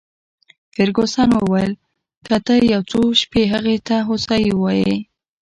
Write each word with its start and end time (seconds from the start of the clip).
فرګوسن 0.73 1.29
وویل: 1.35 1.73
که 2.25 2.35
ته 2.45 2.53
یو 2.73 2.81
څو 2.91 3.01
شپې 3.21 3.41
هغې 3.53 3.77
ته 3.87 3.95
د 3.99 4.05
هوسایۍ 4.07 4.49
وواېې. 4.53 4.95